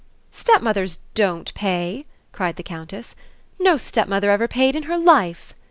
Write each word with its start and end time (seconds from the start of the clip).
"Stepmothers 0.31 0.97
DON'T 1.13 1.53
pay!" 1.53 2.07
cried 2.31 2.55
the 2.55 2.63
Countess. 2.63 3.15
"No 3.59 3.77
stepmother 3.77 4.31
ever 4.31 4.47
paid 4.47 4.75
in 4.75 4.81
her 4.89 4.97
life!" 4.97 5.53